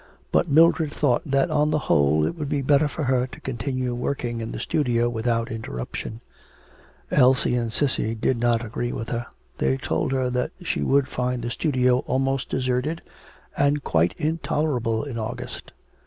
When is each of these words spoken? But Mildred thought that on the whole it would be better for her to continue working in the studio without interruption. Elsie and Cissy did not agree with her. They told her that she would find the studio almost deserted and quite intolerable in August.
But 0.31 0.49
Mildred 0.49 0.91
thought 0.91 1.21
that 1.27 1.51
on 1.51 1.69
the 1.69 1.77
whole 1.85 2.25
it 2.25 2.35
would 2.35 2.49
be 2.49 2.63
better 2.63 2.87
for 2.87 3.03
her 3.03 3.27
to 3.27 3.39
continue 3.39 3.93
working 3.93 4.41
in 4.41 4.51
the 4.51 4.59
studio 4.59 5.07
without 5.07 5.51
interruption. 5.51 6.21
Elsie 7.11 7.53
and 7.53 7.71
Cissy 7.71 8.15
did 8.15 8.39
not 8.39 8.65
agree 8.65 8.91
with 8.91 9.09
her. 9.09 9.27
They 9.59 9.77
told 9.77 10.11
her 10.11 10.31
that 10.31 10.53
she 10.63 10.81
would 10.81 11.07
find 11.07 11.43
the 11.43 11.51
studio 11.51 11.99
almost 12.07 12.49
deserted 12.49 13.01
and 13.55 13.83
quite 13.83 14.15
intolerable 14.17 15.03
in 15.03 15.19
August. 15.19 15.71